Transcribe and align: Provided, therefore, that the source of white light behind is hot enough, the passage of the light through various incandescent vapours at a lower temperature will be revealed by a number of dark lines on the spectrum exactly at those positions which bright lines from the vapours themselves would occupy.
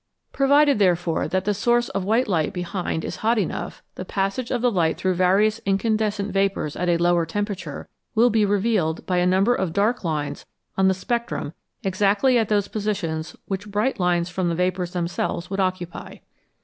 Provided, 0.31 0.79
therefore, 0.79 1.27
that 1.27 1.45
the 1.45 1.53
source 1.53 1.87
of 1.89 2.03
white 2.03 2.27
light 2.27 2.53
behind 2.53 3.05
is 3.05 3.17
hot 3.17 3.37
enough, 3.37 3.83
the 3.93 4.03
passage 4.03 4.49
of 4.49 4.59
the 4.63 4.71
light 4.71 4.97
through 4.97 5.13
various 5.13 5.59
incandescent 5.63 6.31
vapours 6.33 6.75
at 6.75 6.89
a 6.89 6.97
lower 6.97 7.23
temperature 7.23 7.87
will 8.15 8.31
be 8.31 8.43
revealed 8.43 9.05
by 9.05 9.17
a 9.17 9.27
number 9.27 9.53
of 9.53 9.73
dark 9.73 10.03
lines 10.03 10.43
on 10.75 10.87
the 10.87 10.95
spectrum 10.95 11.53
exactly 11.83 12.39
at 12.39 12.49
those 12.49 12.67
positions 12.67 13.35
which 13.45 13.69
bright 13.69 13.99
lines 13.99 14.27
from 14.27 14.49
the 14.49 14.55
vapours 14.55 14.93
themselves 14.93 15.51
would 15.51 15.59
occupy. 15.59 16.15